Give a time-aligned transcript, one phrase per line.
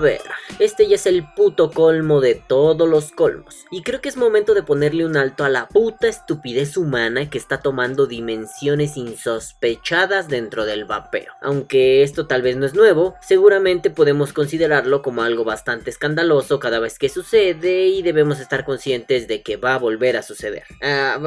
[0.00, 0.22] ver,
[0.60, 3.64] este ya es el puto colmo de todos los colmos.
[3.70, 7.38] Y creo que es momento de ponerle un alto a la puta estupidez humana que
[7.38, 11.32] está tomando dimensiones insospechadas dentro del vapeo.
[11.40, 16.78] Aunque esto tal vez no es nuevo, seguramente podemos considerarlo como algo bastante escandaloso cada
[16.78, 20.64] vez que sucede y debemos estar conscientes de que va a volver a suceder.
[20.82, 21.18] Ah,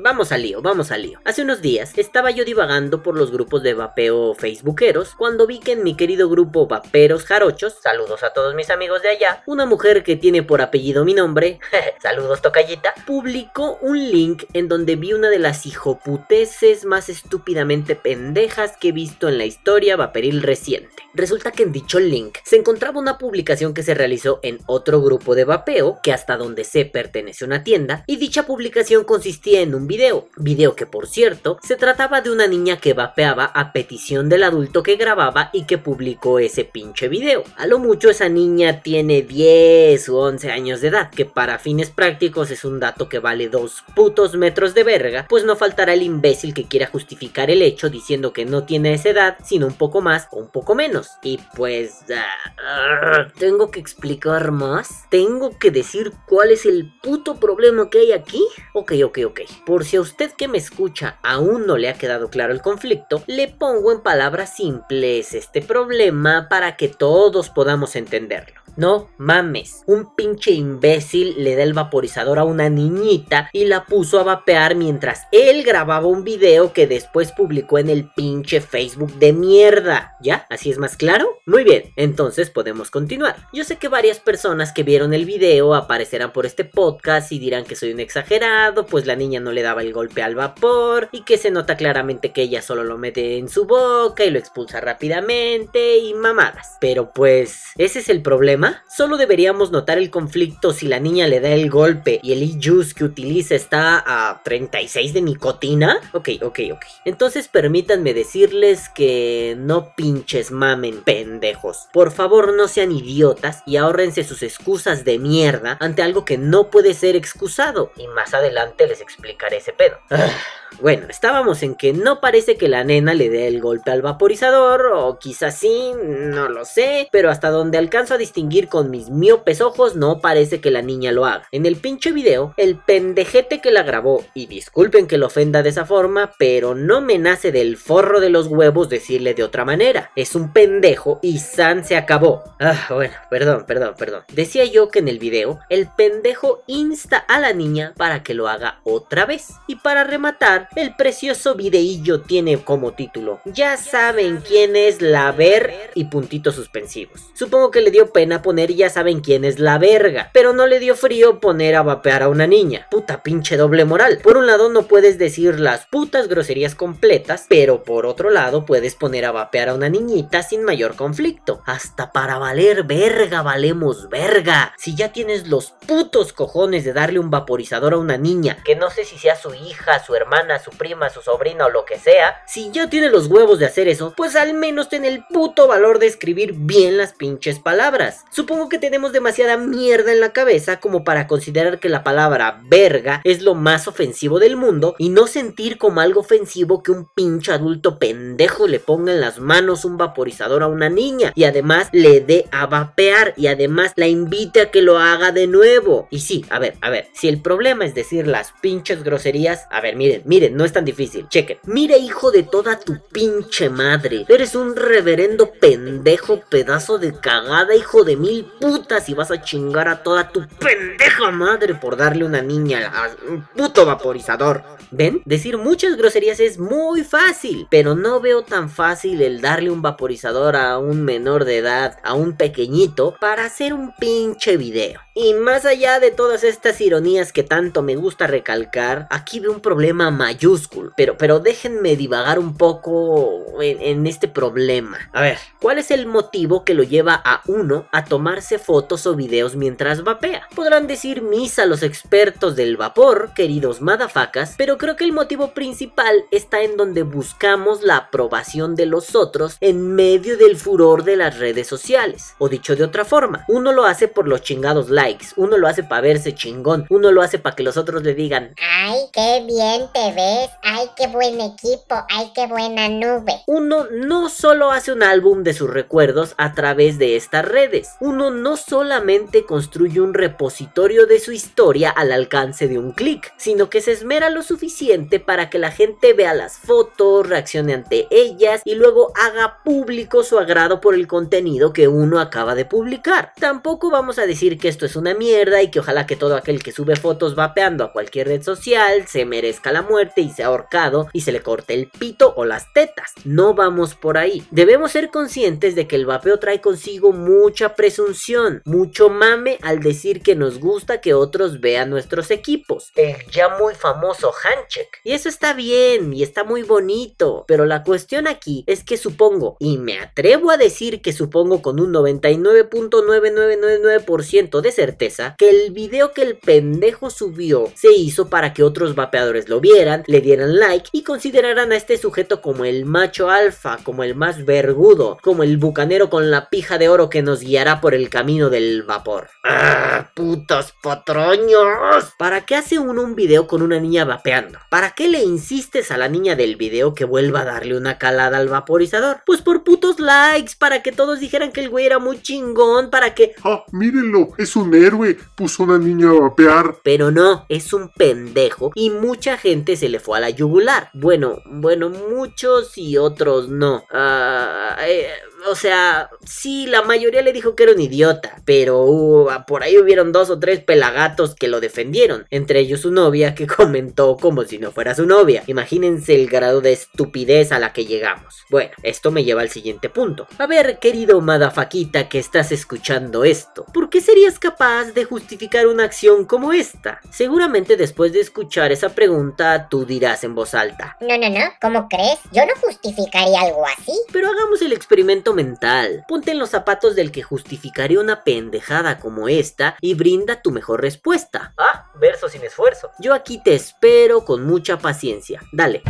[0.00, 1.20] vamos al lío, vamos al lío.
[1.24, 5.72] Hace unos días estaba yo divagando por los grupos de vapeo facebookeros cuando vi que
[5.72, 10.02] en mi querido grupo Vaperos Jarochos, saludos a todos mis amigos de allá, una mujer
[10.02, 11.58] que tiene por apellido mi nombre,
[12.02, 18.76] saludos tocallita, publicó un link en donde vi una de las hijoputeces más estúpidamente pendejas
[18.78, 21.02] que he visto en la historia vaperil reciente.
[21.14, 25.34] Resulta que en dicho link se encontraba una publicación que se realizó en otro grupo
[25.34, 29.74] de vapeo, que hasta donde sé pertenece a una tienda, y dicha publicación consistía en
[29.74, 34.28] un video, video que por cierto se trataba de una niña que vapeaba a petición
[34.28, 37.44] del adulto que grababa y que publicó ese pinche video.
[37.56, 41.90] A lo mucho esa niña tiene 10 u 11 años de edad, que para fines
[41.90, 46.02] prácticos es un dato que vale dos putos metros de verga, pues no faltará el
[46.02, 50.00] imbécil que quiera justificar el hecho diciendo que no tiene esa edad, sino un poco
[50.00, 51.10] más o un poco menos.
[51.22, 52.04] Y pues...
[52.10, 55.08] Ah, ¿Tengo que explicar más?
[55.08, 58.44] ¿Tengo que decir cuál es el puto problema que hay aquí?
[58.74, 59.40] Ok, ok, ok.
[59.64, 63.22] Por si a usted que me escucha aún no le ha quedado claro el conflicto,
[63.26, 68.47] le pongo en palabras simples este problema para que todos podamos entenderlo.
[68.78, 74.20] No mames, un pinche imbécil le da el vaporizador a una niñita y la puso
[74.20, 79.32] a vapear mientras él grababa un video que después publicó en el pinche Facebook de
[79.32, 80.16] mierda.
[80.20, 80.46] ¿Ya?
[80.48, 81.40] ¿Así es más claro?
[81.44, 83.48] Muy bien, entonces podemos continuar.
[83.52, 87.64] Yo sé que varias personas que vieron el video aparecerán por este podcast y dirán
[87.64, 91.22] que soy un exagerado, pues la niña no le daba el golpe al vapor y
[91.22, 94.80] que se nota claramente que ella solo lo mete en su boca y lo expulsa
[94.80, 96.76] rápidamente y mamadas.
[96.80, 98.67] Pero pues, ¿ese es el problema?
[98.88, 102.94] Solo deberíamos notar el conflicto si la niña le da el golpe y el e-juice
[102.94, 106.00] que utiliza está a 36 de nicotina.
[106.12, 106.84] Ok, ok, ok.
[107.04, 111.88] Entonces permítanme decirles que no pinches mamen, pendejos.
[111.92, 116.70] Por favor, no sean idiotas y ahórrense sus excusas de mierda ante algo que no
[116.70, 117.92] puede ser excusado.
[117.96, 119.98] Y más adelante les explicaré ese pedo.
[120.80, 124.92] Bueno, estábamos en que no parece que la nena le dé el golpe al vaporizador,
[124.92, 129.60] o quizás sí, no lo sé, pero hasta donde alcanzo a distinguir con mis miopes
[129.60, 131.46] ojos, no parece que la niña lo haga.
[131.52, 135.68] En el pinche video, el pendejete que la grabó, y disculpen que lo ofenda de
[135.68, 140.10] esa forma, pero no me nace del forro de los huevos decirle de otra manera.
[140.16, 142.42] Es un pendejo y San se acabó.
[142.58, 144.24] Ah, bueno, perdón, perdón, perdón.
[144.32, 148.48] Decía yo que en el video, el pendejo insta a la niña para que lo
[148.48, 149.50] haga otra vez.
[149.66, 155.90] Y para rematar, el precioso videillo tiene como título Ya saben quién es la ver
[155.94, 157.30] y puntitos suspensivos.
[157.34, 160.78] Supongo que le dio pena poner ya saben quién es la verga, pero no le
[160.78, 162.86] dio frío poner a vapear a una niña.
[162.90, 164.20] Puta pinche doble moral.
[164.22, 168.94] Por un lado no puedes decir las putas groserías completas, pero por otro lado puedes
[168.94, 171.62] poner a vapear a una niñita sin mayor conflicto.
[171.66, 174.74] Hasta para valer verga valemos verga.
[174.78, 178.90] Si ya tienes los putos cojones de darle un vaporizador a una niña, que no
[178.90, 182.42] sé si sea su hija, su hermana, su prima, su sobrina o lo que sea,
[182.46, 185.98] si ya tiene los huevos de hacer eso, pues al menos ten el puto valor
[185.98, 188.24] de escribir bien las pinches palabras.
[188.30, 193.20] Supongo que tenemos demasiada mierda en la cabeza como para considerar que la palabra verga
[193.24, 197.52] es lo más ofensivo del mundo y no sentir como algo ofensivo que un pinche
[197.52, 202.20] adulto pendejo le ponga en las manos un vaporizador a una niña y además le
[202.20, 206.06] dé a vapear y además la invite a que lo haga de nuevo.
[206.10, 209.80] Y sí, a ver, a ver, si el problema es decir las pinches groserías, a
[209.80, 211.28] ver, miren, miren, no es tan difícil.
[211.28, 211.58] Chequen.
[211.64, 214.26] Mire, hijo de toda tu pinche madre.
[214.28, 219.08] Eres un reverendo pendejo, pedazo de cagada, hijo de mil putas.
[219.08, 223.42] Y vas a chingar a toda tu pendeja madre por darle una niña a un
[223.56, 224.62] puto vaporizador.
[224.90, 225.22] ¿Ven?
[225.24, 230.56] Decir muchas groserías es muy fácil, pero no veo tan fácil el darle un vaporizador
[230.56, 235.00] a un menor de edad, a un pequeñito, para hacer un pinche video.
[235.20, 239.58] Y más allá de todas estas ironías que tanto me gusta recalcar, aquí veo un
[239.58, 240.92] problema mayúsculo.
[240.96, 245.10] Pero, pero déjenme divagar un poco en, en, este problema.
[245.12, 249.16] A ver, ¿cuál es el motivo que lo lleva a uno a tomarse fotos o
[249.16, 250.46] videos mientras vapea?
[250.54, 256.26] Podrán decir misa los expertos del vapor, queridos madafacas, pero creo que el motivo principal
[256.30, 261.40] está en donde buscamos la aprobación de los otros en medio del furor de las
[261.40, 262.36] redes sociales.
[262.38, 265.68] O dicho de otra forma, uno lo hace por los chingados likes likes, uno lo
[265.68, 269.42] hace para verse chingón, uno lo hace para que los otros le digan, ay, qué
[269.46, 273.42] bien te ves, ay, qué buen equipo, ay, qué buena nube.
[273.46, 278.30] Uno no solo hace un álbum de sus recuerdos a través de estas redes, uno
[278.30, 283.80] no solamente construye un repositorio de su historia al alcance de un clic, sino que
[283.80, 288.74] se esmera lo suficiente para que la gente vea las fotos, reaccione ante ellas y
[288.74, 293.32] luego haga público su agrado por el contenido que uno acaba de publicar.
[293.38, 296.62] Tampoco vamos a decir que esto es una mierda y que ojalá que todo aquel
[296.62, 301.08] que sube fotos vapeando a cualquier red social se merezca la muerte y sea ahorcado
[301.12, 303.12] y se le corte el pito o las tetas.
[303.24, 304.46] No vamos por ahí.
[304.50, 310.22] Debemos ser conscientes de que el vapeo trae consigo mucha presunción, mucho mame al decir
[310.22, 312.92] que nos gusta que otros vean nuestros equipos.
[312.94, 315.00] El ya muy famoso handshake.
[315.04, 319.56] Y eso está bien y está muy bonito, pero la cuestión aquí es que supongo,
[319.60, 326.12] y me atrevo a decir que supongo con un 99.9999% de certeza, que el video
[326.12, 330.88] que el pendejo subió se hizo para que otros vapeadores lo vieran, le dieran like
[330.92, 335.56] y consideraran a este sujeto como el macho alfa, como el más vergudo, como el
[335.56, 339.30] bucanero con la pija de oro que nos guiará por el camino del vapor.
[339.42, 342.12] ¡Ah, putos patroños!
[342.16, 344.60] ¿Para qué hace uno un video con una niña vapeando?
[344.70, 348.38] ¿Para qué le insistes a la niña del video que vuelva a darle una calada
[348.38, 349.22] al vaporizador?
[349.26, 353.12] Pues por putos likes, para que todos dijeran que el güey era muy chingón, para
[353.16, 353.34] que...
[353.42, 354.28] ¡Ah, mírenlo!
[354.38, 355.16] Es un héroe.
[355.34, 356.78] Puso una niña a vapear.
[356.82, 360.90] Pero no, es un pendejo y mucha gente se le fue a la yugular.
[360.94, 363.84] Bueno, bueno, muchos y otros no.
[363.90, 365.08] Ah, eh,
[365.46, 369.78] o sea, sí, la mayoría le dijo que era un idiota, pero uh, por ahí
[369.78, 374.44] hubieron dos o tres pelagatos que lo defendieron, entre ellos su novia que comentó como
[374.44, 375.42] si no fuera su novia.
[375.46, 378.42] Imagínense el grado de estupidez a la que llegamos.
[378.50, 380.26] Bueno, esto me lleva al siguiente punto.
[380.38, 385.84] A ver, querido madafaquita que estás escuchando esto, ¿por qué serías capaz de justificar una
[385.84, 387.00] acción como esta?
[387.10, 390.96] Seguramente después de escuchar esa pregunta tú dirás en voz alta.
[391.00, 392.18] No, no, no, ¿cómo crees?
[392.32, 393.92] Yo no justificaría algo así.
[394.12, 396.04] Pero hagamos el experimento mental.
[396.08, 400.82] Ponte en los zapatos del que justificaría una pendejada como esta y brinda tu mejor
[400.82, 401.54] respuesta.
[401.58, 402.90] Ah, verso sin esfuerzo.
[402.98, 405.40] Yo aquí te espero con mucha paciencia.
[405.52, 405.82] Dale.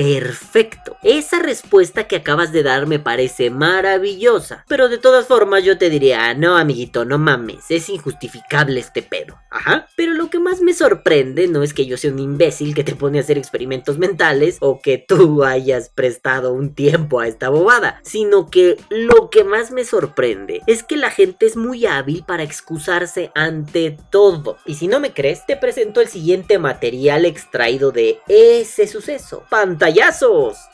[0.00, 0.96] Perfecto.
[1.02, 4.64] Esa respuesta que acabas de dar me parece maravillosa.
[4.66, 9.38] Pero de todas formas yo te diría, no amiguito, no mames, es injustificable este pedo.
[9.50, 9.88] Ajá.
[9.96, 12.94] Pero lo que más me sorprende no es que yo sea un imbécil que te
[12.96, 18.00] pone a hacer experimentos mentales o que tú hayas prestado un tiempo a esta bobada,
[18.02, 22.42] sino que lo que más me sorprende es que la gente es muy hábil para
[22.42, 24.56] excusarse ante todo.
[24.64, 29.44] Y si no me crees, te presento el siguiente material extraído de ese suceso.
[29.50, 29.89] Pantalla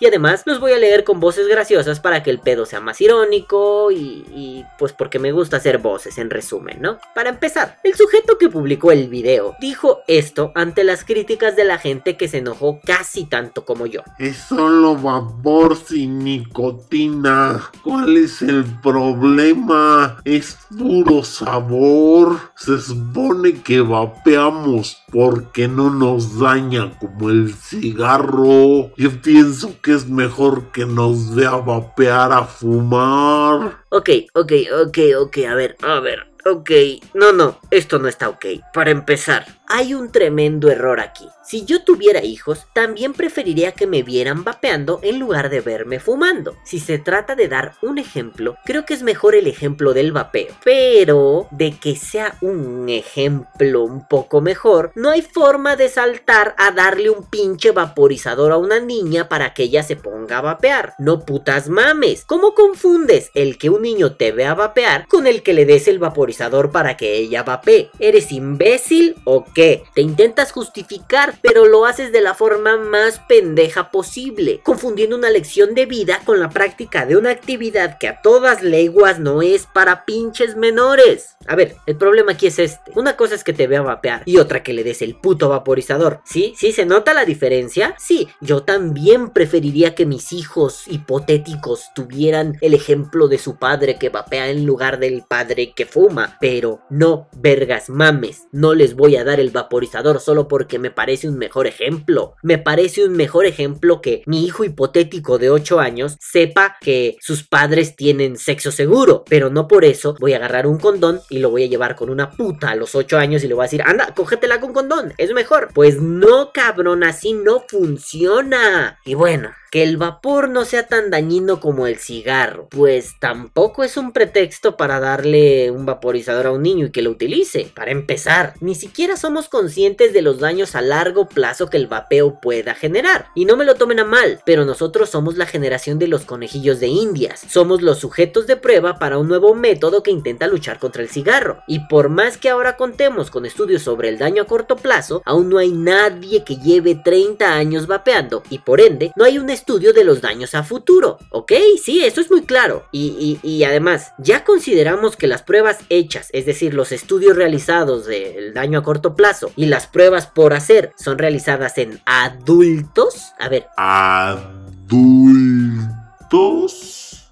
[0.01, 3.01] y además los voy a leer con voces graciosas para que el pedo sea más
[3.01, 6.99] irónico y, y, pues porque me gusta hacer voces en resumen, ¿no?
[7.15, 11.79] Para empezar, el sujeto que publicó el video dijo esto ante las críticas de la
[11.79, 14.03] gente que se enojó casi tanto como yo.
[14.19, 17.71] Es solo vapor sin nicotina.
[17.83, 20.21] ¿Cuál es el problema?
[20.25, 22.39] Es puro sabor.
[22.57, 28.91] Se supone que vapeamos porque no nos daña como el cigarro.
[28.97, 33.85] Yo pienso que es mejor que nos dé a vapear a fumar.
[33.91, 34.53] Ok, ok,
[34.87, 36.36] ok, ok, a ver, a ver.
[36.49, 36.71] Ok,
[37.13, 38.47] no, no, esto no está ok.
[38.73, 41.27] Para empezar, hay un tremendo error aquí.
[41.45, 46.57] Si yo tuviera hijos, también preferiría que me vieran vapeando en lugar de verme fumando.
[46.65, 50.55] Si se trata de dar un ejemplo, creo que es mejor el ejemplo del vapeo.
[50.63, 56.71] Pero de que sea un ejemplo un poco mejor, no hay forma de saltar a
[56.71, 60.95] darle un pinche vaporizador a una niña para que ella se ponga a vapear.
[60.99, 62.25] No putas mames.
[62.25, 65.99] ¿Cómo confundes el que un niño te vea vapear con el que le des el
[65.99, 66.36] vaporizador
[66.73, 67.91] para que ella vapee?
[67.99, 69.85] ¿Eres imbécil o qué?
[69.95, 70.97] Te intentas justificar
[71.43, 76.41] pero lo haces de la forma más pendeja posible, confundiendo una lección de vida con
[76.41, 81.37] la práctica de una actividad que a todas leguas no es para pinches menores.
[81.47, 82.93] A ver, el problema aquí es este.
[82.95, 86.21] Una cosa es que te vea vapear y otra que le des el puto vaporizador.
[86.25, 86.55] ¿Sí?
[86.57, 87.95] ¿Sí se nota la diferencia?
[87.99, 94.09] Sí, yo también preferiría que mis hijos hipotéticos tuvieran el ejemplo de su padre que
[94.09, 96.26] vapea en lugar del padre que fuma.
[96.41, 101.29] Pero no, vergas, mames, no les voy a dar el vaporizador solo porque me parece
[101.29, 102.35] un mejor ejemplo.
[102.43, 107.47] Me parece un mejor ejemplo que mi hijo hipotético de 8 años sepa que sus
[107.47, 111.51] padres tienen sexo seguro, pero no por eso voy a agarrar un condón y lo
[111.51, 113.83] voy a llevar con una puta a los 8 años y le voy a decir,
[113.85, 115.69] anda, cógetela con condón, es mejor.
[115.75, 118.99] Pues no, cabrón, así no funciona.
[119.05, 123.97] Y bueno, que el vapor no sea tan dañino como el cigarro, pues tampoco es
[123.97, 125.87] un pretexto para darle un
[126.29, 127.71] a un niño y que lo utilice.
[127.75, 132.41] Para empezar, ni siquiera somos conscientes de los daños a largo plazo que el vapeo
[132.41, 133.27] pueda generar.
[133.35, 136.81] Y no me lo tomen a mal, pero nosotros somos la generación de los conejillos
[136.81, 137.45] de indias.
[137.49, 141.63] Somos los sujetos de prueba para un nuevo método que intenta luchar contra el cigarro.
[141.67, 145.49] Y por más que ahora contemos con estudios sobre el daño a corto plazo, aún
[145.49, 149.93] no hay nadie que lleve 30 años vapeando y por ende no hay un estudio
[149.93, 151.53] de los daños a futuro, ¿ok?
[151.83, 152.85] Sí, eso es muy claro.
[152.93, 158.55] Y, y, además, ya consideramos que las pruebas hechas, es decir, los estudios realizados del
[158.55, 163.33] daño a corto plazo y las pruebas por hacer son realizadas en adultos.
[163.39, 163.67] A ver.
[163.77, 164.67] Adultos.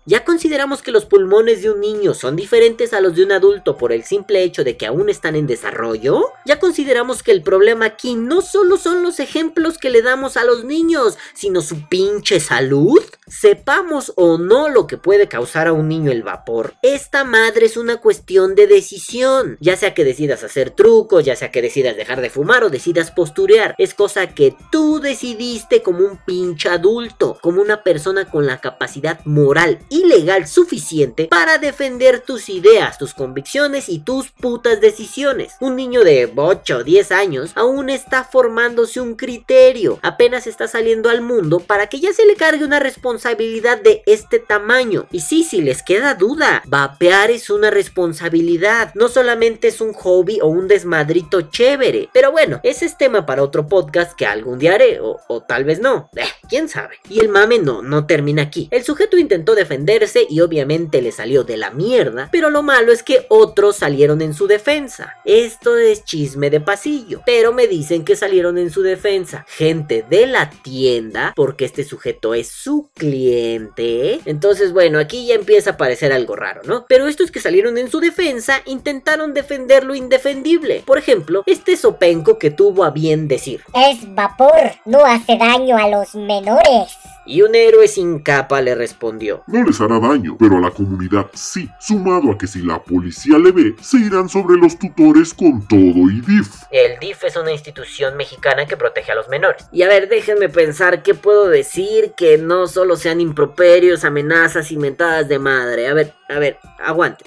[0.07, 3.79] Ya consideramos que los pulmones de un niño son diferentes a los de un adulto
[3.79, 6.27] por el simple hecho de que aún están en desarrollo.
[6.45, 10.45] Ya consideramos que el problema aquí no solo son los ejemplos que le damos a
[10.45, 13.03] los niños, sino su pinche salud.
[13.27, 16.75] Sepamos o no lo que puede causar a un niño el vapor.
[16.83, 19.57] Esta madre es una cuestión de decisión.
[19.61, 23.11] Ya sea que decidas hacer trucos, ya sea que decidas dejar de fumar o decidas
[23.11, 23.75] posturear.
[23.79, 29.25] Es cosa que tú decidiste como un pinche adulto, como una persona con la capacidad
[29.25, 35.55] moral ilegal suficiente para defender tus ideas, tus convicciones y tus putas decisiones.
[35.61, 41.11] Un niño de 8 o 10 años aún está formándose un criterio, apenas está saliendo
[41.11, 45.07] al mundo para que ya se le cargue una responsabilidad de este tamaño.
[45.13, 50.41] Y sí, si les queda duda, vapear es una responsabilidad, no solamente es un hobby
[50.43, 52.09] o un desmadrito chévere.
[52.13, 55.79] Pero bueno, ese es tema para otro podcast que algún día haré, o, tal vez
[55.79, 56.97] no, eh, quién sabe.
[57.09, 58.69] Y el mame no, no termina aquí.
[58.73, 59.84] El sujeto intentó defender
[60.29, 64.35] y obviamente le salió de la mierda, pero lo malo es que otros salieron en
[64.35, 65.15] su defensa.
[65.25, 70.27] Esto es chisme de pasillo, pero me dicen que salieron en su defensa gente de
[70.27, 74.21] la tienda porque este sujeto es su cliente.
[74.25, 76.87] Entonces, bueno, aquí ya empieza a parecer algo raro, ¿no?
[76.89, 80.83] Pero estos que salieron en su defensa intentaron defender lo indefendible.
[80.87, 85.89] Por ejemplo, este sopenco que tuvo a bien decir: Es vapor, no hace daño a
[85.89, 86.97] los menores.
[87.27, 91.27] Y un héroe sin capa le respondió: No les hará daño, pero a la comunidad
[91.35, 95.67] sí, sumado a que si la policía le ve, se irán sobre los tutores con
[95.67, 96.49] todo y DIF.
[96.71, 99.67] El DIF es una institución mexicana que protege a los menores.
[99.73, 104.77] Y a ver, déjenme pensar qué puedo decir que no solo sean improperios, amenazas y
[104.77, 105.89] mentadas de madre.
[105.89, 107.25] A ver, a ver, aguante.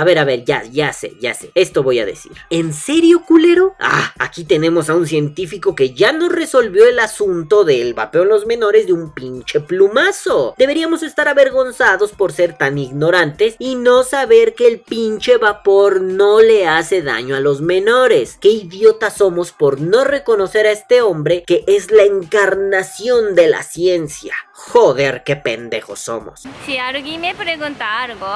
[0.00, 1.50] A ver, a ver, ya, ya sé, ya sé.
[1.54, 2.32] Esto voy a decir.
[2.48, 3.74] ¿En serio, culero?
[3.78, 8.30] Ah, aquí tenemos a un científico que ya nos resolvió el asunto del vapeo en
[8.30, 10.54] los menores de un pinche plumazo.
[10.56, 16.40] Deberíamos estar avergonzados por ser tan ignorantes y no saber que el pinche vapor no
[16.40, 18.38] le hace daño a los menores.
[18.40, 23.62] Qué idiotas somos por no reconocer a este hombre que es la encarnación de la
[23.62, 24.32] ciencia.
[24.68, 26.42] Joder, qué pendejos somos.
[26.64, 28.26] Si alguien me pregunta algo,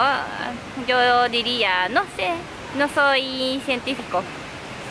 [0.87, 2.31] yo diría, no sé,
[2.77, 4.23] no soy científico.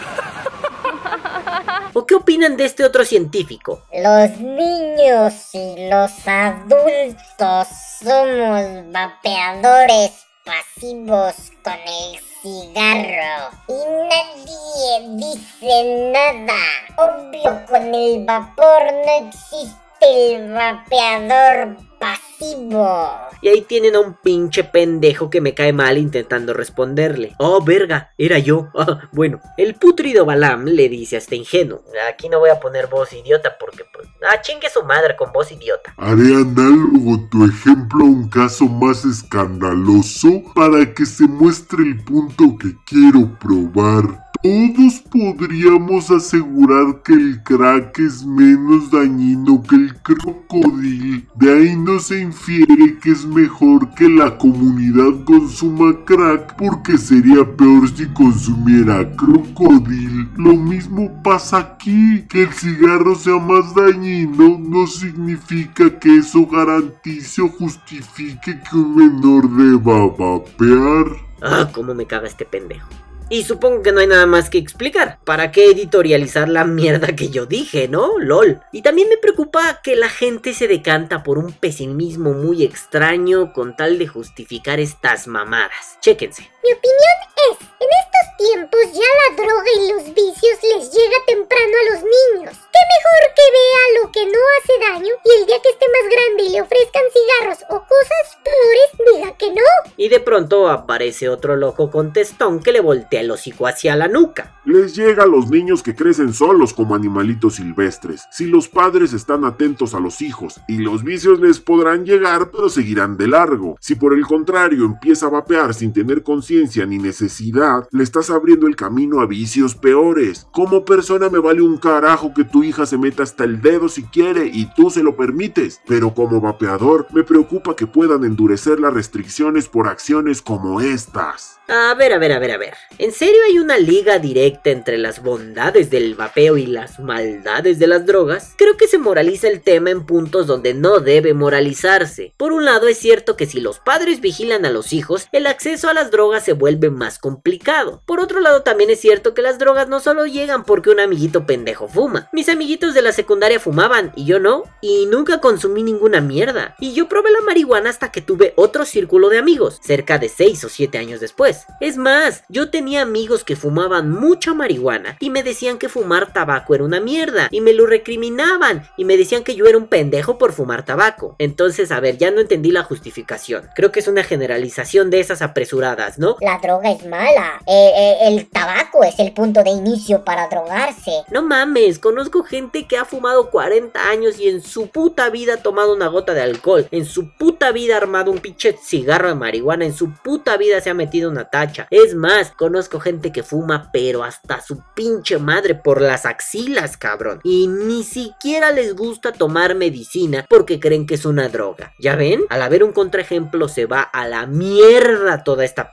[1.94, 3.82] ¿O qué opinan de este otro científico?
[3.94, 7.68] Los niños y los adultos
[8.02, 13.74] somos vapeadores pasivos con el cigarro y
[14.10, 16.60] nadie dice nada.
[16.98, 23.10] Obvio, con el vapor no existe el vapeador pasivo.
[23.42, 27.34] Y ahí tienen a un pinche pendejo que me cae mal intentando responderle.
[27.40, 28.70] Oh, verga, era yo.
[28.86, 31.84] Ah, bueno, el putrido Balam le dice a este ingenuo.
[32.10, 34.08] Aquí no voy a poner voz idiota porque pues...
[34.30, 35.94] Ah, chingue su madre con voz idiota.
[35.98, 42.58] Haré análogo tu ejemplo a un caso más escandaloso para que se muestre el punto
[42.60, 44.23] que quiero probar.
[44.44, 51.26] Todos podríamos asegurar que el crack es menos dañino que el crocodil.
[51.36, 57.46] De ahí no se infiere que es mejor que la comunidad consuma crack porque sería
[57.56, 60.30] peor si consumiera crocodil.
[60.36, 62.26] Lo mismo pasa aquí.
[62.28, 68.94] Que el cigarro sea más dañino no significa que eso garantice o justifique que un
[68.94, 71.06] menor deba vapear.
[71.42, 72.90] Ah, cómo me caga este pendejo.
[73.34, 75.18] Y supongo que no hay nada más que explicar.
[75.26, 78.20] ¿Para qué editorializar la mierda que yo dije, no?
[78.20, 78.62] LOL.
[78.72, 83.76] Y también me preocupa que la gente se decanta por un pesimismo muy extraño con
[83.76, 85.98] tal de justificar estas mamadas.
[86.00, 86.53] Chéquense.
[86.64, 87.18] Mi opinión
[87.52, 92.04] es, en estos tiempos ya la droga y los vicios les llega temprano a los
[92.04, 92.56] niños.
[92.72, 96.10] ¿Qué mejor que vea lo que no hace daño y el día que esté más
[96.10, 99.92] grande y le ofrezcan cigarros o cosas peores, diga que no?
[99.98, 104.56] Y de pronto aparece otro loco contestón que le voltea el hocico hacia la nuca.
[104.64, 108.26] Les llega a los niños que crecen solos como animalitos silvestres.
[108.32, 112.70] Si los padres están atentos a los hijos y los vicios les podrán llegar, pero
[112.70, 113.76] seguirán de largo.
[113.82, 116.53] Si por el contrario empieza a vapear sin tener conciencia
[116.88, 120.48] ni necesidad, le estás abriendo el camino a vicios peores.
[120.52, 124.04] Como persona me vale un carajo que tu hija se meta hasta el dedo si
[124.04, 128.94] quiere y tú se lo permites, pero como vapeador me preocupa que puedan endurecer las
[128.94, 131.60] restricciones por acciones como estas.
[131.70, 132.74] A ver, a ver, a ver, a ver.
[132.98, 137.88] ¿En serio hay una liga directa entre las bondades del vapeo y las maldades de
[137.88, 138.54] las drogas?
[138.58, 142.34] Creo que se moraliza el tema en puntos donde no debe moralizarse.
[142.36, 145.88] Por un lado es cierto que si los padres vigilan a los hijos, el acceso
[145.88, 148.02] a las drogas se vuelve más complicado.
[148.06, 151.46] Por otro lado también es cierto que las drogas no solo llegan porque un amiguito
[151.46, 152.30] pendejo fuma.
[152.32, 156.76] Mis amiguitos de la secundaria fumaban y yo no, y nunca consumí ninguna mierda.
[156.80, 160.64] Y yo probé la marihuana hasta que tuve otro círculo de amigos, cerca de 6
[160.66, 161.66] o 7 años después.
[161.80, 166.76] Es más, yo tenía amigos que fumaban mucha marihuana y me decían que fumar tabaco
[166.76, 170.38] era una mierda y me lo recriminaban y me decían que yo era un pendejo
[170.38, 171.36] por fumar tabaco.
[171.40, 173.70] Entonces, a ver, ya no entendí la justificación.
[173.76, 176.33] Creo que es una generalización de esas apresuradas, ¿no?
[176.42, 177.62] La droga es mala.
[177.68, 181.24] Eh, eh, el tabaco es el punto de inicio para drogarse.
[181.30, 185.58] No mames, conozco gente que ha fumado 40 años y en su puta vida ha
[185.58, 189.36] tomado una gota de alcohol, en su puta vida ha armado un pinche cigarro de
[189.36, 191.88] marihuana, en su puta vida se ha metido una tacha.
[191.90, 197.40] Es más, conozco gente que fuma pero hasta su pinche madre por las axilas, cabrón.
[197.44, 201.94] Y ni siquiera les gusta tomar medicina porque creen que es una droga.
[202.00, 202.42] ¿Ya ven?
[202.50, 205.92] Al haber un contraejemplo se va a la mierda toda esta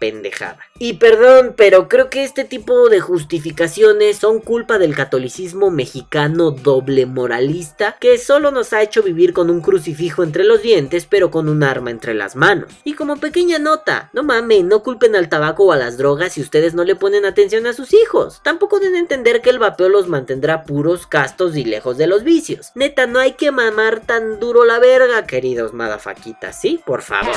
[0.79, 7.07] Y perdón, pero creo que este tipo de justificaciones son culpa del catolicismo mexicano doble
[7.07, 11.49] moralista que solo nos ha hecho vivir con un crucifijo entre los dientes pero con
[11.49, 12.71] un arma entre las manos.
[12.85, 16.41] Y como pequeña nota, no mames, no culpen al tabaco o a las drogas si
[16.41, 18.41] ustedes no le ponen atención a sus hijos.
[18.43, 22.73] Tampoco deben entender que el vapeo los mantendrá puros, castos y lejos de los vicios.
[22.75, 26.81] Neta, no hay que mamar tan duro la verga, queridos madafaquitas, ¿sí?
[26.85, 27.35] Por favor.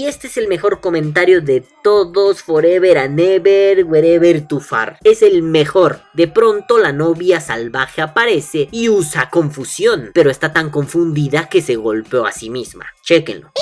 [0.00, 4.98] Y, este es el mejor comentario de todos, forever and ever, wherever to far.
[5.04, 6.00] Es el mejor.
[6.14, 11.76] De pronto la novia salvaje aparece y usa confusión, pero está tan confundida que se
[11.76, 12.86] golpeó a sí misma.
[13.02, 13.52] Chéquenlo.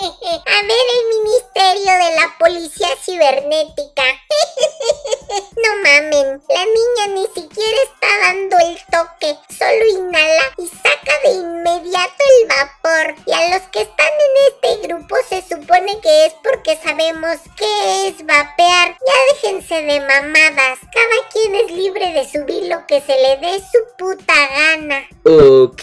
[0.00, 4.04] A ver el ministerio de la policía cibernética.
[5.30, 11.34] No mamen, la niña ni siquiera está dando el toque, solo inhala y saca de
[11.34, 13.14] inmediato el vapor.
[13.26, 18.08] Y a los que están en este grupo se supone que es porque sabemos qué
[18.08, 18.96] es vapear.
[19.06, 23.60] Ya déjense de mamadas, cada quien es libre de subir lo que se le dé
[23.60, 25.04] su puta gana.
[25.22, 25.82] Ok,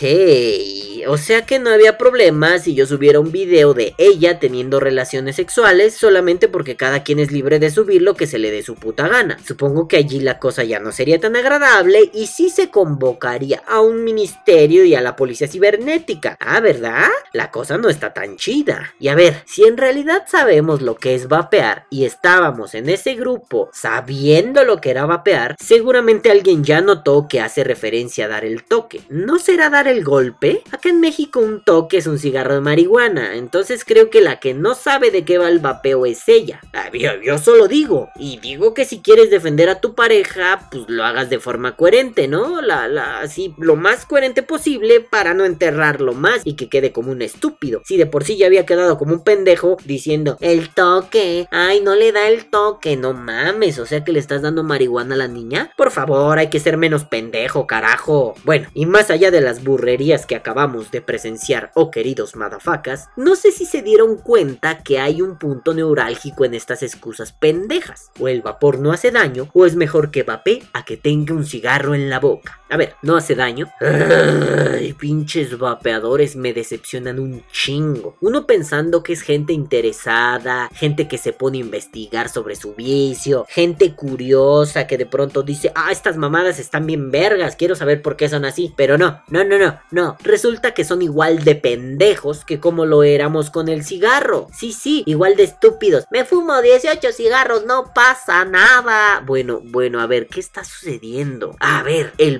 [1.07, 5.37] o sea que no había problema si yo subiera un video de ella teniendo relaciones
[5.37, 8.75] sexuales solamente porque cada quien es libre de subir lo que se le dé su
[8.75, 9.36] puta gana.
[9.45, 13.81] Supongo que allí la cosa ya no sería tan agradable y sí se convocaría a
[13.81, 16.37] un ministerio y a la policía cibernética.
[16.39, 17.07] Ah, ¿verdad?
[17.33, 18.93] La cosa no está tan chida.
[18.99, 23.15] Y a ver, si en realidad sabemos lo que es vapear y estábamos en ese
[23.15, 28.45] grupo sabiendo lo que era vapear, seguramente alguien ya notó que hace referencia a dar
[28.45, 29.01] el toque.
[29.09, 30.63] ¿No será dar el golpe?
[30.71, 34.53] Acá en México un toque es un cigarro de marihuana, entonces creo que la que
[34.53, 36.61] no sabe de qué va el vapeo es ella.
[36.73, 40.85] Ah, yo, yo solo digo, y digo que si quieres defender a tu pareja, pues
[40.87, 42.59] lo hagas de forma coherente, ¿no?
[43.21, 47.81] Así, lo más coherente posible para no enterrarlo más y que quede como un estúpido.
[47.85, 51.95] Si de por sí ya había quedado como un pendejo diciendo, el toque, ay, no
[51.95, 55.27] le da el toque, no mames, o sea que le estás dando marihuana a la
[55.27, 55.71] niña.
[55.77, 58.35] Por favor, hay que ser menos pendejo, carajo.
[58.43, 63.35] Bueno, y más allá de las burrerías que acabamos de presenciar, oh queridos madafacas, no
[63.35, 68.11] sé si se dieron cuenta que hay un punto neurálgico en estas excusas pendejas.
[68.19, 69.11] O el vapor no hace
[69.53, 72.61] o es mejor que vape a que tenga un cigarro en la boca.
[72.69, 73.67] A ver, no hace daño.
[73.79, 78.17] Ay, pinches vapeadores me decepcionan un chingo.
[78.21, 83.45] Uno pensando que es gente interesada, gente que se pone a investigar sobre su vicio,
[83.49, 88.17] gente curiosa que de pronto dice, ah, estas mamadas están bien vergas, quiero saber por
[88.17, 88.73] qué son así.
[88.75, 90.17] Pero no, no, no, no, no.
[90.23, 94.47] Resulta que son igual de pendejos que como lo éramos con el cigarro.
[94.53, 96.05] Sí, sí, igual de estúpidos.
[96.11, 99.21] Me fumo 18 cigarros, no pasa nada.
[99.25, 101.55] Bueno, bueno, a ver, ¿qué está sucediendo?
[101.59, 102.39] A ver, el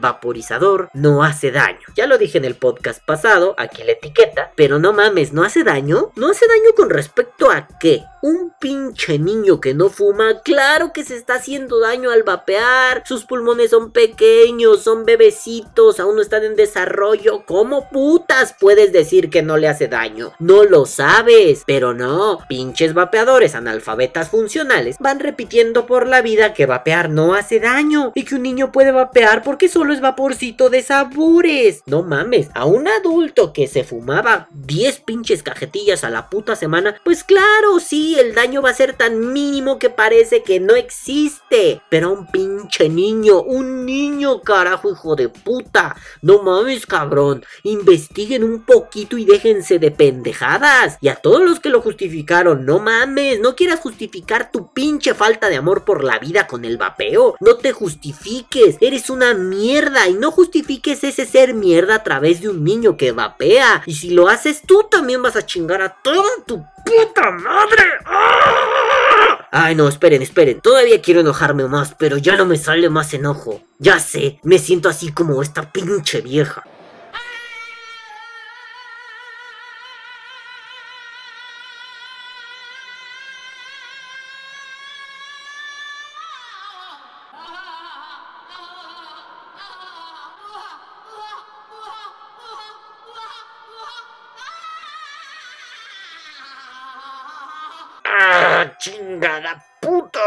[0.94, 1.80] no hace daño.
[1.96, 5.64] Ya lo dije en el podcast pasado, aquí la etiqueta, pero no mames, ¿no hace
[5.64, 6.12] daño?
[6.16, 8.04] ¿No hace daño con respecto a qué?
[8.22, 13.04] Un pinche niño que no fuma, claro que se está haciendo daño al vapear.
[13.06, 17.44] Sus pulmones son pequeños, son bebecitos, aún no están en desarrollo.
[17.46, 20.34] ¿Cómo putas puedes decir que no le hace daño?
[20.40, 21.64] No lo sabes.
[21.66, 27.60] Pero no, pinches vapeadores analfabetas funcionales van repitiendo por la vida que vapear no hace
[27.60, 31.84] daño y que un niño puede vapear porque solo es vaporcito de sabores.
[31.86, 36.96] No mames, a un adulto que se fumaba 10 pinches cajetillas a la puta semana,
[37.04, 41.82] pues claro, sí, el daño va a ser tan mínimo que parece que no existe.
[41.90, 45.98] Pero a un pinche niño, un niño, carajo, hijo de puta.
[46.22, 47.44] No mames, cabrón.
[47.64, 50.98] Investiguen un poquito y déjense de pendejadas.
[51.02, 55.50] Y a todos los que lo justificaron, no mames, no quieras justificar tu pinche falta
[55.50, 57.36] de amor por la vida con el vapeo.
[57.42, 62.50] No te justifiques, eres una mierda y no justifiques ese ser mierda a través de
[62.50, 63.84] un niño que vapea.
[63.86, 67.84] Y si lo haces, tú también vas a chingar a toda tu puta madre.
[68.06, 69.48] ¡Ah!
[69.52, 70.62] Ay, no, esperen, esperen.
[70.62, 73.62] Todavía quiero enojarme más, pero ya no me sale más enojo.
[73.80, 76.64] Ya sé, me siento así como esta pinche vieja.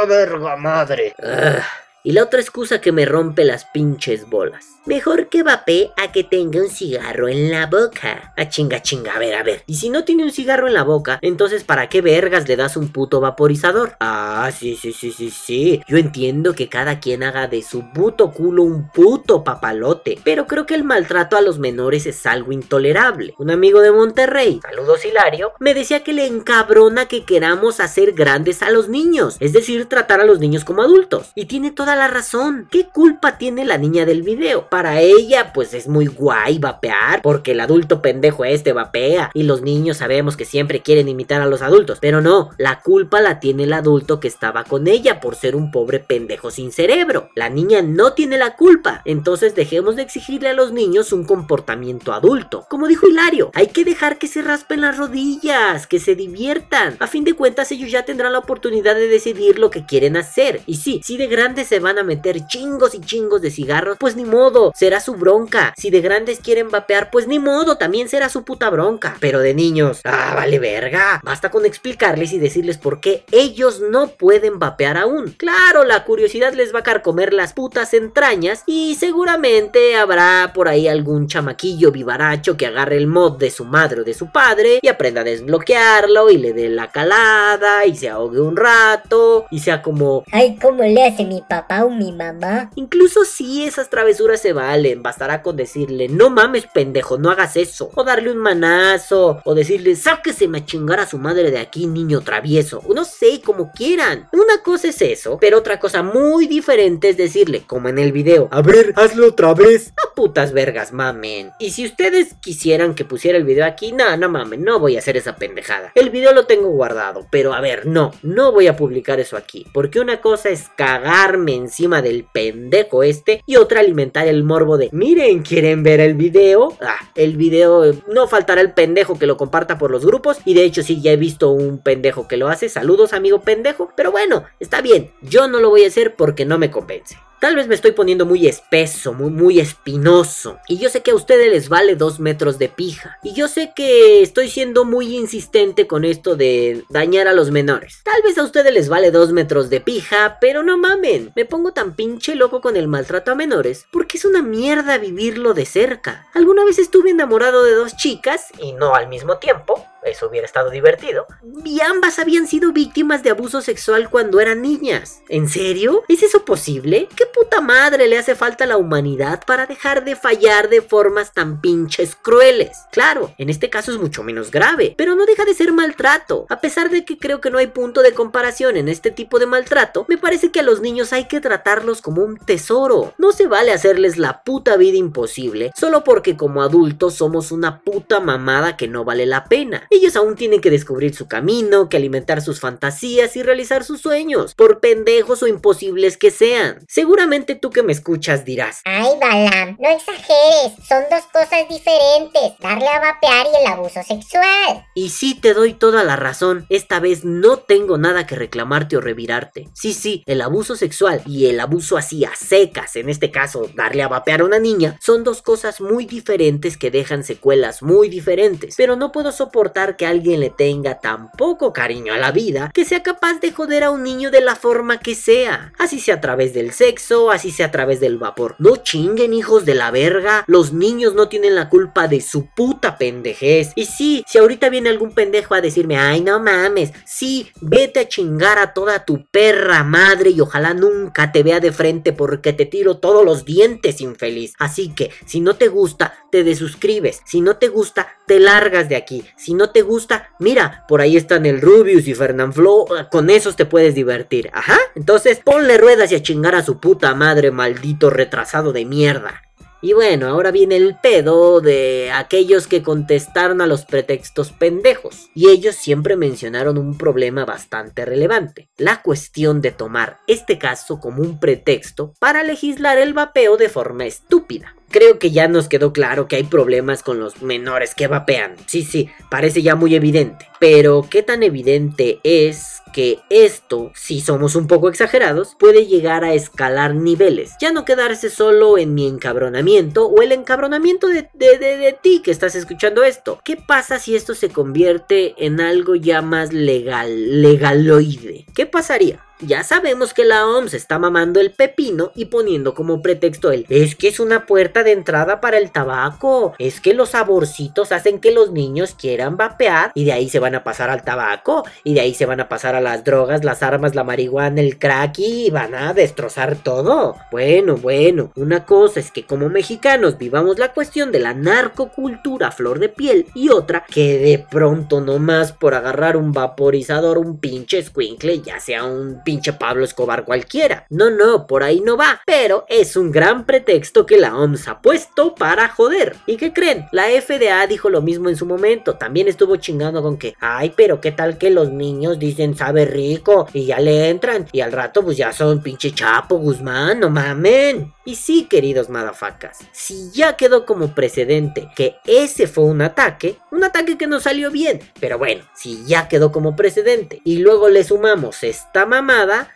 [0.00, 1.14] Puta verga madre!
[1.22, 1.62] Ah,
[2.02, 4.70] y la otra excusa que me rompe las pinches bolas.
[4.86, 8.32] Mejor que vape a que tenga un cigarro en la boca.
[8.34, 9.62] A chinga chinga, a ver, a ver.
[9.66, 12.78] Y si no tiene un cigarro en la boca, entonces ¿para qué vergas le das
[12.78, 13.96] un puto vaporizador?
[14.00, 15.82] Ah, sí, sí, sí, sí, sí.
[15.86, 20.18] Yo entiendo que cada quien haga de su puto culo un puto papalote.
[20.24, 23.34] Pero creo que el maltrato a los menores es algo intolerable.
[23.38, 28.62] Un amigo de Monterrey, saludos Hilario, me decía que le encabrona que queramos hacer grandes
[28.62, 29.36] a los niños.
[29.40, 31.32] Es decir, tratar a los niños como adultos.
[31.34, 32.68] Y tiene toda la razón.
[32.70, 34.68] ¿Qué culpa tiene la niña del video?
[34.68, 39.62] Para ella, pues es muy guay vapear, porque el adulto pendejo este vapea, y los
[39.62, 41.98] niños sabemos que siempre quieren imitar a los adultos.
[42.00, 45.70] Pero no, la culpa la tiene el adulto que estaba con ella por ser un
[45.70, 47.30] pobre pendejo sin cerebro.
[47.34, 49.02] La niña no tiene la culpa.
[49.04, 52.66] Entonces dejemos de exigirle a los niños un comportamiento adulto.
[52.68, 56.96] Como dijo Hilario, hay que dejar que se raspen las rodillas, que se diviertan.
[57.00, 60.60] A fin de cuentas, ellos ya tendrán la oportunidad de decidir lo que quieren hacer.
[60.66, 64.16] Y sí, si de grandes se van a meter chingos y chingos de cigarros, pues
[64.16, 65.74] ni modo, será su bronca.
[65.76, 69.16] Si de grandes quieren vapear, pues ni modo, también será su puta bronca.
[69.20, 71.20] Pero de niños, ah, vale verga.
[71.22, 75.34] Basta con explicarles y decirles por qué ellos no pueden vapear aún.
[75.36, 80.88] Claro, la curiosidad les va a carcomer las putas entrañas y seguramente habrá por ahí
[80.88, 84.88] algún chamaquillo vivaracho que agarre el mod de su madre o de su padre y
[84.88, 89.82] aprenda a desbloquearlo y le dé la calada y se ahogue un rato y sea
[89.82, 90.24] como...
[90.32, 92.70] Ay, ¿cómo le hace mi papá o mi mamá?
[92.74, 97.90] Incluso si esas travesuras se valen, bastará con decirle, no mames pendejo, no hagas eso.
[97.94, 102.20] O darle un manazo, o decirle, sáquese a chingar a su madre de aquí, niño
[102.22, 102.82] travieso.
[102.94, 104.28] No sé, como quieran.
[104.32, 108.48] Una cosa es eso, pero otra cosa muy diferente es decirle, como en el video,
[108.50, 109.92] a ver, hazlo otra vez.
[110.04, 111.52] A putas vergas, mamen.
[111.58, 114.98] Y si ustedes quisieran que pusiera el video aquí, no, no mamen, no voy a
[114.98, 115.92] hacer esa pendejada.
[115.94, 119.66] El video lo tengo guardado, pero a ver, no, no voy a publicar eso aquí.
[119.72, 124.88] Porque una cosa es cagarme encima del pendejo este y otra alimentar el morbo de,
[124.92, 126.76] miren, ¿quieren ver el video?
[126.80, 130.38] Ah, el video, no faltará el pendejo que lo comparta por los grupos.
[130.44, 132.68] Y de hecho sí, ya he visto un pendejo que lo hace.
[132.68, 133.92] Saludos, amigo pendejo.
[133.96, 135.12] Pero bueno, está bien.
[135.22, 137.16] Yo no lo voy a hacer porque no me convence.
[137.40, 140.58] Tal vez me estoy poniendo muy espeso, muy, muy espinoso.
[140.68, 143.18] Y yo sé que a ustedes les vale dos metros de pija.
[143.22, 148.02] Y yo sé que estoy siendo muy insistente con esto de dañar a los menores.
[148.04, 151.32] Tal vez a ustedes les vale dos metros de pija, pero no mamen.
[151.34, 155.54] Me pongo tan pinche loco con el maltrato a menores porque es una mierda vivirlo
[155.54, 156.28] de cerca.
[156.34, 159.86] Alguna vez estuve enamorado de dos chicas y no al mismo tiempo.
[160.02, 161.26] Eso hubiera estado divertido.
[161.64, 165.22] Y ambas habían sido víctimas de abuso sexual cuando eran niñas.
[165.28, 166.04] ¿En serio?
[166.08, 167.08] ¿Es eso posible?
[167.16, 171.32] ¿Qué puta madre le hace falta a la humanidad para dejar de fallar de formas
[171.32, 172.70] tan pinches crueles?
[172.92, 176.46] Claro, en este caso es mucho menos grave, pero no deja de ser maltrato.
[176.48, 179.46] A pesar de que creo que no hay punto de comparación en este tipo de
[179.46, 183.14] maltrato, me parece que a los niños hay que tratarlos como un tesoro.
[183.18, 188.20] No se vale hacerles la puta vida imposible solo porque como adultos somos una puta
[188.20, 189.86] mamada que no vale la pena.
[189.90, 194.54] Ellos aún tienen que descubrir su camino, que alimentar sus fantasías y realizar sus sueños,
[194.54, 196.84] por pendejos o imposibles que sean.
[197.20, 202.88] Seguramente tú que me escuchas dirás, Ay, Balam, no exageres, son dos cosas diferentes, darle
[202.88, 204.86] a vapear y el abuso sexual.
[204.94, 209.02] Y sí te doy toda la razón, esta vez no tengo nada que reclamarte o
[209.02, 209.68] revirarte.
[209.74, 214.02] Sí, sí, el abuso sexual y el abuso así a secas, en este caso darle
[214.02, 218.76] a vapear a una niña, son dos cosas muy diferentes que dejan secuelas muy diferentes.
[218.78, 222.86] Pero no puedo soportar que alguien le tenga tan poco cariño a la vida que
[222.86, 225.74] sea capaz de joder a un niño de la forma que sea.
[225.78, 228.54] Así sea a través del sexo, así sea a través del vapor.
[228.58, 232.96] No chinguen hijos de la verga, los niños no tienen la culpa de su puta
[232.98, 233.72] pendejez.
[233.74, 238.08] Y sí, si ahorita viene algún pendejo a decirme, ay no mames, sí, vete a
[238.08, 242.66] chingar a toda tu perra madre y ojalá nunca te vea de frente porque te
[242.66, 244.54] tiro todos los dientes infeliz.
[244.58, 247.22] Así que, si no te gusta, te desuscribes.
[247.24, 249.24] Si no te gusta, te largas de aquí.
[249.36, 253.66] Si no te gusta, mira, por ahí están el Rubius y Fernanfloo, con esos te
[253.66, 254.50] puedes divertir.
[254.52, 259.42] Ajá, entonces ponle ruedas y a chingar a su puta madre, maldito retrasado de mierda.
[259.82, 265.30] Y bueno, ahora viene el pedo de aquellos que contestaron a los pretextos pendejos.
[265.34, 268.68] Y ellos siempre mencionaron un problema bastante relevante.
[268.76, 274.04] La cuestión de tomar este caso como un pretexto para legislar el vapeo de forma
[274.04, 274.74] estúpida.
[274.90, 278.56] Creo que ya nos quedó claro que hay problemas con los menores que vapean.
[278.66, 280.48] Sí, sí, parece ya muy evidente.
[280.58, 286.34] Pero ¿qué tan evidente es que esto, si somos un poco exagerados, puede llegar a
[286.34, 287.52] escalar niveles?
[287.60, 292.20] Ya no quedarse solo en mi encabronamiento o el encabronamiento de, de, de, de ti
[292.20, 293.40] que estás escuchando esto.
[293.44, 298.44] ¿Qué pasa si esto se convierte en algo ya más legal, legaloide?
[298.56, 299.24] ¿Qué pasaría?
[299.42, 303.94] Ya sabemos que la OMS está mamando el pepino y poniendo como pretexto el es
[303.94, 308.32] que es una puerta de entrada para el tabaco, es que los saborcitos hacen que
[308.32, 312.00] los niños quieran vapear y de ahí se van a pasar al tabaco y de
[312.00, 315.50] ahí se van a pasar a las drogas, las armas, la marihuana, el crack y
[315.50, 317.16] van a destrozar todo.
[317.30, 322.78] Bueno, bueno, una cosa es que como mexicanos vivamos la cuestión de la narcocultura flor
[322.78, 328.40] de piel y otra que de pronto nomás por agarrar un vaporizador, un pinche escuincle,
[328.42, 330.86] ya sea un pinche Pablo Escobar cualquiera.
[330.90, 332.20] No, no, por ahí no va.
[332.26, 336.16] Pero es un gran pretexto que la OMS ha puesto para joder.
[336.26, 336.86] ¿Y qué creen?
[336.90, 338.96] La FDA dijo lo mismo en su momento.
[338.96, 343.46] También estuvo chingando con que, ay, pero qué tal que los niños dicen sabe rico
[343.52, 344.48] y ya le entran.
[344.50, 347.92] Y al rato pues ya son pinche Chapo Guzmán, no mamen.
[348.04, 353.62] Y sí, queridos madafacas, si ya quedó como precedente que ese fue un ataque, un
[353.62, 357.84] ataque que no salió bien, pero bueno, si ya quedó como precedente y luego le
[357.84, 358.84] sumamos esta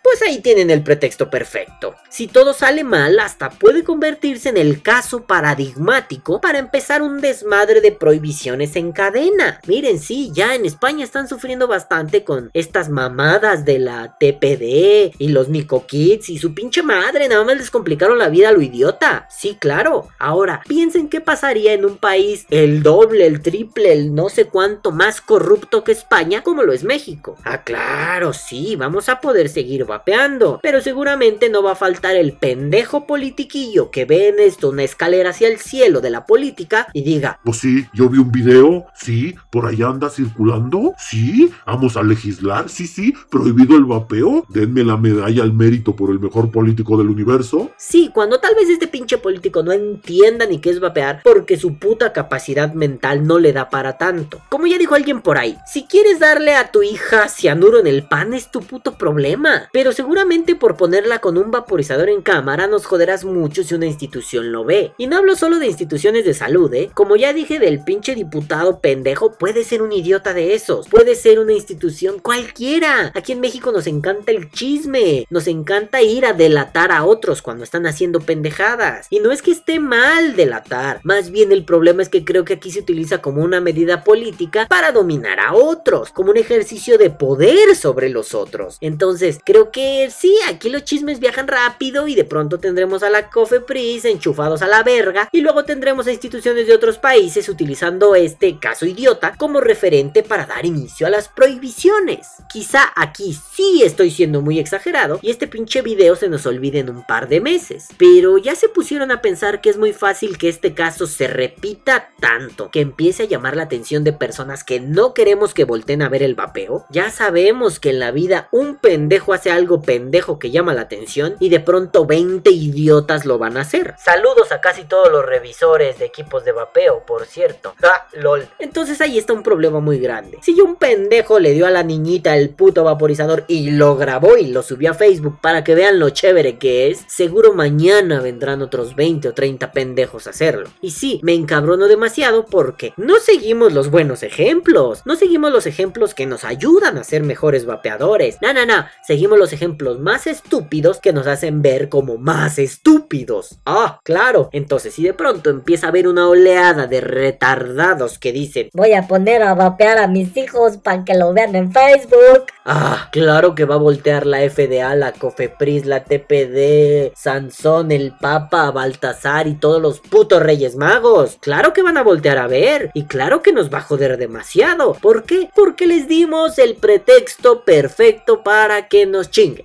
[0.03, 1.95] pues ahí tienen el pretexto perfecto.
[2.09, 7.81] Si todo sale mal, hasta puede convertirse en el caso paradigmático para empezar un desmadre
[7.81, 9.61] de prohibiciones en cadena.
[9.67, 15.29] Miren, sí, ya en España están sufriendo bastante con estas mamadas de la TPD y
[15.29, 18.63] los Nico Kids y su pinche madre, nada más les complicaron la vida a lo
[18.63, 19.27] idiota.
[19.31, 20.09] Sí, claro.
[20.19, 24.93] Ahora, piensen qué pasaría en un país el doble, el triple, el no sé cuánto
[24.93, 27.37] más corrupto que España, como lo es México.
[27.45, 30.61] Ah, claro, sí, vamos a poder seguir vapeando.
[30.63, 35.31] Pero seguramente no va a faltar el pendejo politiquillo que ve en esto una escalera
[35.31, 39.35] hacia el cielo de la política y diga, Pues sí, yo vi un video, sí,
[39.51, 44.97] por allá anda circulando, sí, vamos a legislar, sí, sí, prohibido el vapeo, denme la
[44.97, 47.71] medalla al mérito por el mejor político del universo.
[47.77, 51.79] Sí, cuando tal vez este pinche político no entienda ni qué es vapear porque su
[51.79, 54.41] puta capacidad mental no le da para tanto.
[54.49, 58.05] Como ya dijo alguien por ahí, si quieres darle a tu hija cianuro en el
[58.05, 59.34] pan es tu puto problema.
[59.73, 64.53] Pero seguramente por ponerla con un vaporizador en cámara nos joderás mucho si una institución
[64.53, 64.93] lo ve.
[64.99, 66.91] Y no hablo solo de instituciones de salud, ¿eh?
[66.95, 70.89] Como ya dije del pinche diputado pendejo, puede ser un idiota de esos.
[70.89, 73.13] Puede ser una institución cualquiera.
[73.15, 75.27] Aquí en México nos encanta el chisme.
[75.31, 79.07] Nos encanta ir a delatar a otros cuando están haciendo pendejadas.
[79.11, 81.01] Y no es que esté mal delatar.
[81.03, 84.67] Más bien el problema es que creo que aquí se utiliza como una medida política
[84.69, 86.11] para dominar a otros.
[86.11, 88.79] Como un ejercicio de poder sobre los otros.
[88.81, 93.31] Entonces Creo que sí, aquí los chismes viajan rápido y de pronto tendremos a la
[93.31, 98.59] Cofepris enchufados a la verga y luego tendremos a instituciones de otros países utilizando este
[98.59, 102.29] caso idiota como referente para dar inicio a las prohibiciones.
[102.53, 106.91] Quizá aquí sí estoy siendo muy exagerado y este pinche video se nos olvide en
[106.91, 110.49] un par de meses, pero ya se pusieron a pensar que es muy fácil que
[110.49, 115.15] este caso se repita tanto, que empiece a llamar la atención de personas que no
[115.15, 116.85] queremos que volteen a ver el vapeo.
[116.91, 121.37] Ya sabemos que en la vida un pendejo hace algo pendejo que llama la atención
[121.41, 123.95] y de pronto 20 idiotas lo van a hacer.
[123.99, 127.75] Saludos a casi todos los revisores de equipos de vapeo, por cierto.
[127.83, 128.49] Ah, lol.
[128.59, 130.39] Entonces ahí está un problema muy grande.
[130.43, 134.47] Si un pendejo le dio a la niñita el puto vaporizador y lo grabó y
[134.47, 138.95] lo subió a Facebook para que vean lo chévere que es, seguro mañana vendrán otros
[138.97, 140.69] 20 o 30 pendejos a hacerlo.
[140.81, 146.15] Y sí, me encabrono demasiado porque no seguimos los buenos ejemplos, no seguimos los ejemplos
[146.15, 148.39] que nos ayudan a ser mejores vapeadores.
[148.41, 153.59] No, no, no, seguimos los ejemplos más estúpidos que nos hacen ver como más estúpidos.
[153.67, 154.49] Ah, claro.
[154.53, 159.07] Entonces, si de pronto empieza a haber una oleada de retardados que dicen, voy a
[159.07, 162.47] poner a vapear a mis hijos para que lo vean en Facebook.
[162.65, 168.71] Ah, claro que va a voltear la FDA, la Cofepris, la TPD, Sansón, el Papa,
[168.71, 171.37] Baltasar y todos los putos Reyes Magos.
[171.41, 174.95] Claro que van a voltear a ver y claro que nos va a joder demasiado.
[174.95, 175.51] ¿Por qué?
[175.55, 178.94] Porque les dimos el pretexto perfecto para que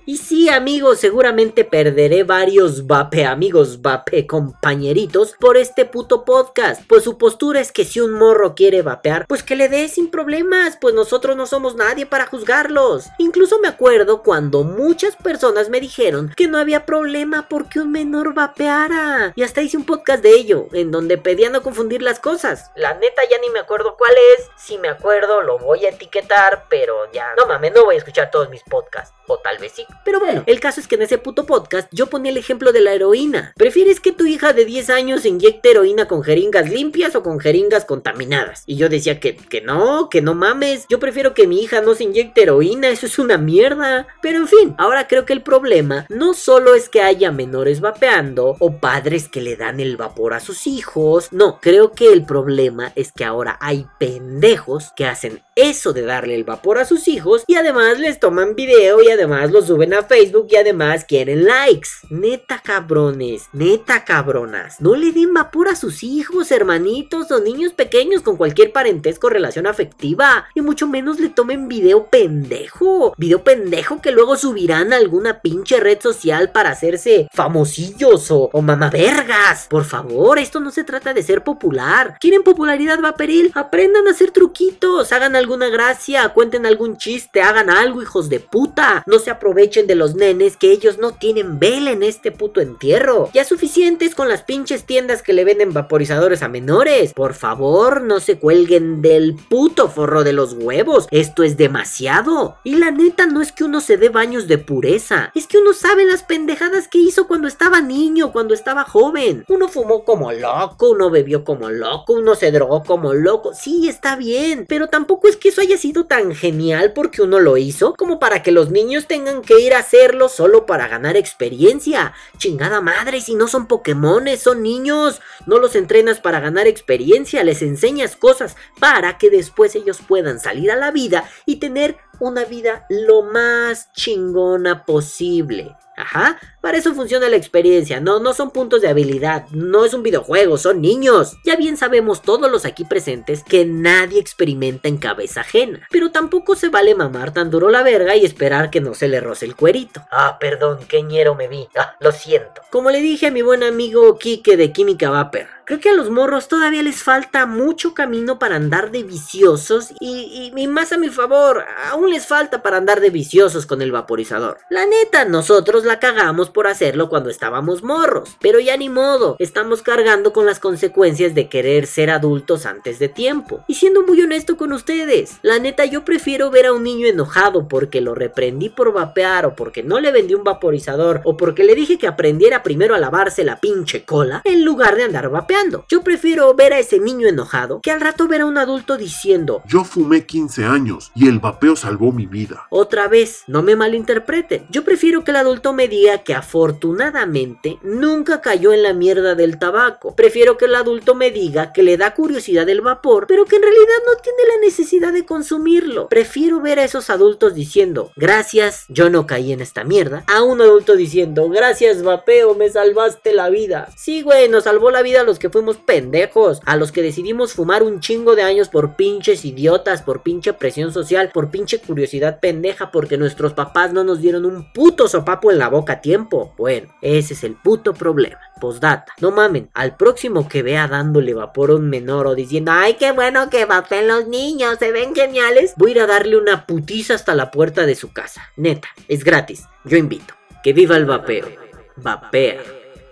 [0.06, 6.82] Y sí, amigos, seguramente perderé varios vape amigos, vape compañeritos por este puto podcast.
[6.88, 10.10] Pues su postura es que si un morro quiere vapear, pues que le dé sin
[10.10, 13.06] problemas, pues nosotros no somos nadie para juzgarlos.
[13.18, 18.34] Incluso me acuerdo cuando muchas personas me dijeron que no había problema porque un menor
[18.34, 19.32] vapeara.
[19.36, 22.70] Y hasta hice un podcast de ello, en donde pedía no confundir las cosas.
[22.74, 24.48] La neta ya ni me acuerdo cuál es.
[24.56, 28.30] Si me acuerdo lo voy a etiquetar, pero ya no mames, no voy a escuchar
[28.30, 29.14] todos mis podcasts.
[29.32, 29.86] O tal vez sí.
[30.04, 32.80] Pero bueno, el caso es que en ese puto podcast yo ponía el ejemplo de
[32.80, 33.52] la heroína.
[33.56, 37.84] ¿Prefieres que tu hija de 10 años inyecte heroína con jeringas limpias o con jeringas
[37.84, 38.64] contaminadas?
[38.66, 40.84] Y yo decía que, que no, que no mames.
[40.88, 44.08] Yo prefiero que mi hija no se inyecte heroína, eso es una mierda.
[44.20, 48.56] Pero en fin, ahora creo que el problema no solo es que haya menores vapeando
[48.58, 51.28] o padres que le dan el vapor a sus hijos.
[51.30, 56.34] No, creo que el problema es que ahora hay pendejos que hacen eso de darle
[56.34, 60.02] el vapor a sus hijos y además les toman video y además lo suben a
[60.02, 61.88] Facebook y además quieren likes.
[62.08, 68.22] Neta cabrones, neta cabronas, no le den vapor a sus hijos, hermanitos o niños pequeños
[68.22, 74.00] con cualquier parentesco o relación afectiva y mucho menos le tomen video pendejo, video pendejo
[74.00, 79.66] que luego subirán a alguna pinche red social para hacerse famosillos o, o mamavergas.
[79.68, 82.16] Por favor, esto no se trata de ser popular.
[82.20, 83.52] ¿Quieren popularidad vaporil?
[83.54, 89.02] Aprendan a hacer truquitos, hagan alguna gracia, cuenten algún chiste, hagan algo, hijos de puta.
[89.06, 93.28] No se aprovechen de los nenes que ellos no tienen vela en este puto entierro.
[93.34, 97.14] Ya suficientes con las pinches tiendas que le venden vaporizadores a menores.
[97.14, 101.08] Por favor, no se cuelguen del puto forro de los huevos.
[101.10, 102.58] Esto es demasiado.
[102.62, 105.32] Y la neta no es que uno se dé baños de pureza.
[105.34, 109.44] Es que uno sabe las pendejadas que hizo cuando estaba niño, cuando estaba joven.
[109.48, 113.52] Uno fumó como loco, uno bebió como loco, uno se drogó como loco.
[113.52, 114.66] Sí, está bien.
[114.68, 118.42] Pero tampoco es que eso haya sido tan genial porque uno lo hizo como para
[118.42, 122.12] que los niños tengan que ir a hacerlo solo para ganar experiencia.
[122.38, 125.20] Chingada madre, si no son Pokémones, son niños.
[125.46, 130.70] No los entrenas para ganar experiencia, les enseñas cosas para que después ellos puedan salir
[130.70, 135.76] a la vida y tener una vida lo más chingona posible.
[135.96, 140.02] Ajá, para eso funciona la experiencia, no, no son puntos de habilidad, no es un
[140.02, 141.36] videojuego, son niños.
[141.44, 146.56] Ya bien sabemos todos los aquí presentes que nadie experimenta en cabeza ajena, pero tampoco
[146.56, 149.56] se vale mamar tan duro la verga y esperar que no se le roce el
[149.56, 150.02] cuerito.
[150.10, 152.62] Ah, perdón, qué ñero me vi, ah, lo siento.
[152.70, 156.10] Como le dije a mi buen amigo Kike de Química Vapor, creo que a los
[156.10, 161.64] morros todavía les falta mucho camino para andar de viciosos y, más a mi favor,
[161.92, 164.58] aún les falta para andar de viciosos con el vaporizador.
[164.68, 169.82] La neta, nosotros la cagamos por hacerlo cuando estábamos morros, pero ya ni modo, estamos
[169.82, 173.62] cargando con las consecuencias de querer ser adultos antes de tiempo.
[173.68, 177.68] Y siendo muy honesto con ustedes, la neta yo prefiero ver a un niño enojado
[177.68, 181.76] porque lo reprendí por vapear o porque no le vendí un vaporizador o porque le
[181.76, 186.02] dije que aprendiera primero a lavarse la pinche cola en lugar de andar vapeando Yo
[186.02, 189.84] prefiero ver a ese niño enojado que al rato ver a un adulto diciendo, Yo
[189.84, 192.66] fumé 15 años y el vapeo salvó mi vida.
[192.70, 194.66] otra vez, no me malinterpreten.
[194.70, 199.58] Yo prefiero que el adulto me diga que afortunadamente nunca cayó en la mierda del
[199.58, 200.14] tabaco.
[200.16, 203.62] Prefiero que el adulto me diga que le da curiosidad el vapor, pero que en
[203.62, 206.08] realidad no tiene la necesidad de consumirlo.
[206.08, 210.60] Prefiero ver a esos adultos diciendo, gracias, yo no caí en esta mierda, a un
[210.60, 213.88] adulto diciendo, gracias vapeo, me salvaste la vida.
[213.96, 217.54] Sí, güey, nos salvó la vida a los que fuimos pendejos, a los que decidimos
[217.54, 222.38] fumar un chingo de años por pinches idiotas, por pinche presión social, por pinche curiosidad
[222.38, 226.54] pendeja, porque nuestros papás no nos dieron un puto sopapo en la boca a tiempo.
[226.56, 228.38] Bueno, ese es el puto problema.
[228.60, 229.12] Postdata.
[229.20, 233.10] No mamen, al próximo que vea dándole vapor a un menor o diciendo, ay, qué
[233.10, 237.14] bueno que vapeen los niños, se ven geniales, voy a ir a darle una putiza
[237.14, 238.42] hasta la puerta de su casa.
[238.56, 239.64] Neta, es gratis.
[239.84, 240.34] Yo invito.
[240.62, 241.48] Que viva el vapeo.
[241.96, 242.60] Vapea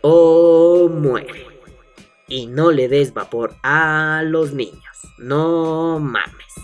[0.03, 1.48] o muere.
[2.29, 4.99] Y no le des vapor a los niños.
[5.19, 6.55] No mames.